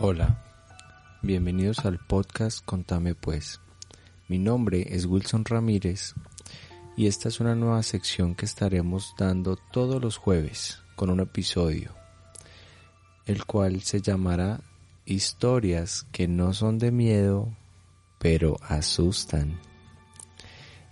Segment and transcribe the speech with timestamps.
[0.00, 0.38] Hola,
[1.22, 3.60] bienvenidos al podcast Contame pues.
[4.28, 6.14] Mi nombre es Wilson Ramírez
[6.96, 11.96] y esta es una nueva sección que estaremos dando todos los jueves con un episodio,
[13.26, 14.60] el cual se llamará
[15.04, 17.48] Historias que no son de miedo,
[18.20, 19.58] pero asustan,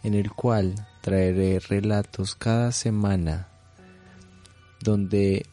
[0.03, 3.51] en el cual traeré relatos cada semana
[4.81, 5.47] donde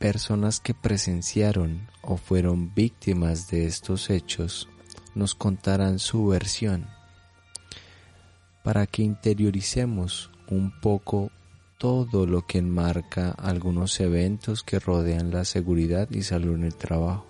[0.00, 4.66] personas que presenciaron o fueron víctimas de estos hechos
[5.14, 6.86] nos contarán su versión
[8.64, 11.30] para que interioricemos un poco
[11.76, 17.26] todo lo que enmarca algunos eventos que rodean la seguridad y salud en el trabajo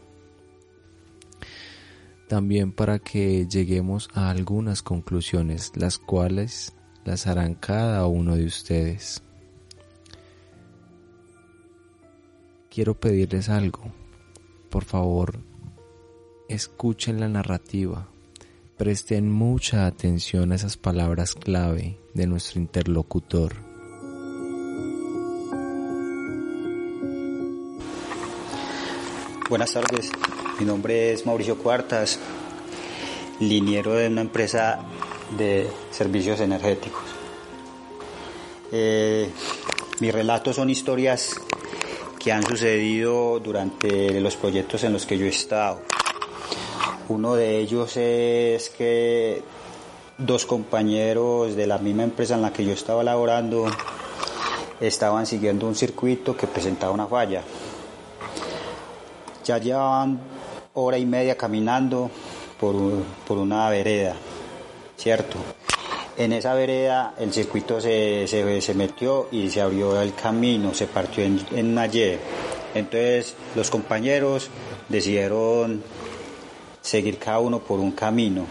[2.28, 6.72] también para que lleguemos a algunas conclusiones, las cuales
[7.04, 9.24] las harán cada uno de ustedes.
[12.70, 13.82] Quiero pedirles algo.
[14.68, 15.40] Por favor,
[16.48, 18.06] escuchen la narrativa.
[18.76, 23.56] Presten mucha atención a esas palabras clave de nuestro interlocutor.
[29.48, 30.12] Buenas tardes,
[30.60, 32.20] mi nombre es Mauricio Cuartas,
[33.40, 34.78] liniero de una empresa
[35.36, 37.02] de servicios energéticos.
[38.70, 39.28] Eh,
[39.98, 41.34] mis relatos son historias
[42.20, 45.80] que han sucedido durante los proyectos en los que yo he estado.
[47.08, 49.42] Uno de ellos es que
[50.18, 53.64] dos compañeros de la misma empresa en la que yo estaba laborando
[54.80, 57.42] estaban siguiendo un circuito que presentaba una falla.
[59.44, 60.20] Ya llevaban
[60.74, 62.10] hora y media caminando
[62.60, 62.76] por,
[63.26, 64.14] por una vereda,
[64.98, 65.38] ¿cierto?
[66.20, 71.24] En esa vereda el circuito se, se, metió y se abrió el camino, se partió
[71.24, 71.78] en, en.
[72.74, 74.50] Entonces los compañeros
[74.90, 75.82] decidieron
[76.82, 78.44] seguir cada uno por un camino.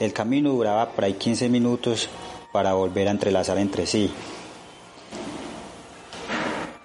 [0.00, 2.08] El camino duraba por ahí 15 minutos
[2.50, 4.10] para volver a entrelazar entre sí.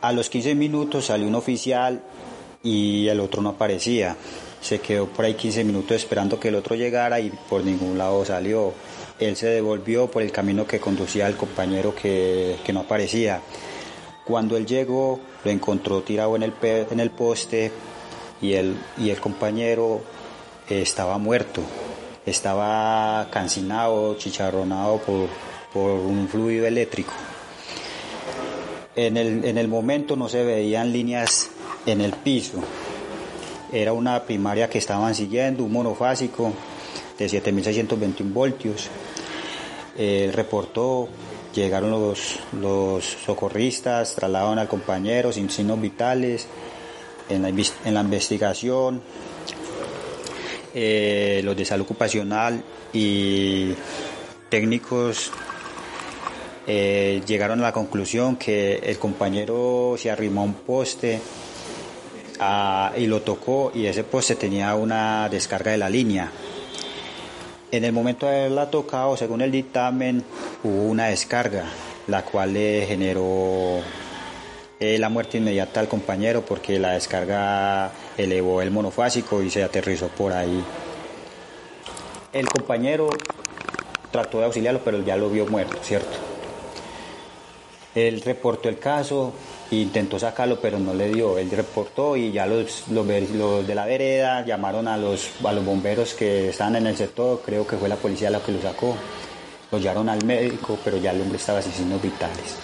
[0.02, 2.04] A los 15 minutos salió un oficial
[2.64, 4.16] y el otro no aparecía.
[4.62, 8.24] Se quedó por ahí 15 minutos esperando que el otro llegara y por ningún lado
[8.26, 8.74] salió.
[9.20, 13.42] Él se devolvió por el camino que conducía al compañero que, no aparecía.
[14.26, 17.72] Cuando él llegó, lo encontró tirado en el, en el poste
[18.42, 20.02] y el, y el compañero
[20.70, 21.62] estaba muerto.
[22.26, 25.28] Estaba cancinado, chicharronado por,
[25.74, 27.12] por un fluido eléctrico.
[28.96, 31.50] En el, en el momento no se veían líneas
[31.86, 32.60] en el piso.
[33.72, 36.54] Era una primaria que estaban siguiendo, un monofásico
[37.18, 38.90] de 7621 voltios.
[39.98, 41.10] Él reportó,
[41.54, 46.48] llegaron los, los socorristas, trasladaron al compañero sin signos vitales.
[47.30, 49.02] En la, en la investigación,
[50.74, 53.74] eh, los de salud ocupacional y
[54.50, 55.32] técnicos
[56.66, 61.20] eh, llegaron a la conclusión que el compañero se arrimó a un poste
[62.98, 66.32] y lo tocó y ese poste tenía una descarga de la línea.
[67.72, 70.24] En el momento de haberla tocado, según el dictamen,
[70.64, 71.66] hubo una descarga,
[72.08, 73.80] la cual le generó
[74.80, 80.08] eh, la muerte inmediata al compañero porque la descarga elevó el monofásico y se aterrizó
[80.10, 80.64] por ahí.
[82.32, 83.10] El compañero
[84.12, 86.33] trató de auxiliarlo, pero ya lo vio muerto, ¿cierto?
[87.96, 89.34] Él reportó el caso,
[89.70, 91.38] intentó sacarlo, pero no le dio.
[91.38, 96.14] Él reportó y ya los, los, de la vereda llamaron a los, a los bomberos
[96.14, 98.96] que estaban en el sector, creo que fue la policía la que lo sacó.
[99.72, 102.58] Lo llevaron al médico, pero ya el hombre estaba sin signos vitales.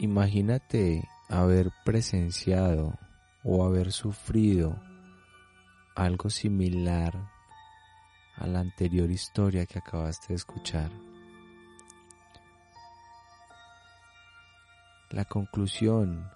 [0.00, 2.98] Imagínate haber presenciado
[3.44, 4.80] o haber sufrido
[5.94, 7.30] algo similar
[8.36, 10.90] a la anterior historia que acabaste de escuchar.
[15.10, 16.30] La conclusión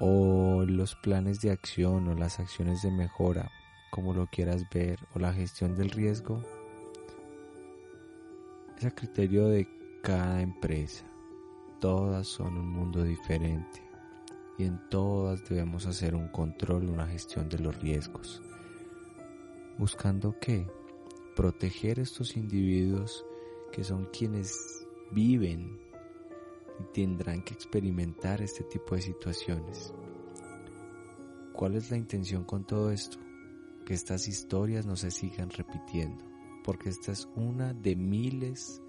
[0.00, 3.50] o los planes de acción o las acciones de mejora,
[3.90, 6.42] como lo quieras ver, o la gestión del riesgo,
[8.76, 9.66] es a criterio de
[10.02, 11.06] cada empresa.
[11.80, 13.85] Todas son un mundo diferente
[14.58, 18.42] y en todas debemos hacer un control, una gestión de los riesgos,
[19.78, 20.66] buscando que
[21.34, 23.24] proteger estos individuos
[23.72, 25.78] que son quienes viven
[26.80, 29.92] y tendrán que experimentar este tipo de situaciones.
[31.52, 33.18] ¿Cuál es la intención con todo esto?
[33.84, 36.24] Que estas historias no se sigan repitiendo,
[36.64, 38.82] porque esta es una de miles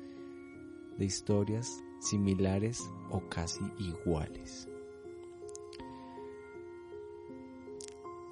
[0.98, 1.70] de historias
[2.00, 4.68] similares o casi iguales.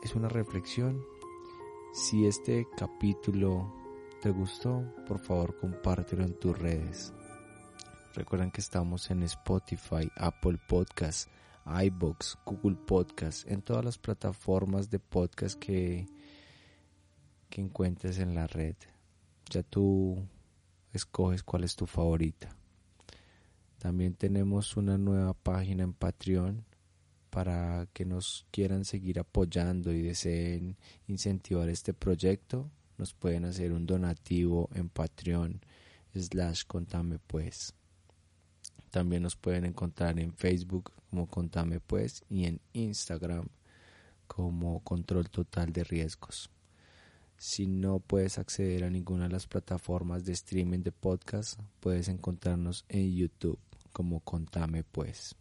[0.06, 1.04] Es una reflexión.
[1.92, 3.74] Si este capítulo
[4.22, 7.12] te gustó, por favor compártelo en tus redes.
[8.14, 11.28] Recuerden que estamos en Spotify, Apple Podcasts,
[11.66, 16.06] iBox, Google Podcasts, en todas las plataformas de podcast que,
[17.50, 18.76] que encuentres en la red.
[19.50, 20.24] Ya tú
[20.94, 22.56] escoges cuál es tu favorita.
[23.80, 26.64] También tenemos una nueva página en Patreon
[27.36, 30.78] para que nos quieran seguir apoyando y deseen
[31.10, 32.72] incentivar este proyecto.
[32.98, 35.60] Nos pueden hacer un donativo en Patreon
[36.14, 37.74] slash contame pues.
[38.90, 43.50] También nos pueden encontrar en Facebook como Contame Pues y en Instagram
[44.28, 46.50] como Control Total de Riesgos.
[47.36, 52.86] Si no puedes acceder a ninguna de las plataformas de streaming de podcast, puedes encontrarnos
[52.88, 53.60] en YouTube
[53.92, 55.36] como Contame Pues.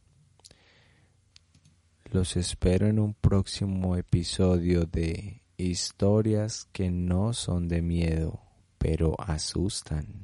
[2.15, 8.41] Los espero en un próximo episodio de Historias que no son de miedo,
[8.79, 10.24] pero asustan.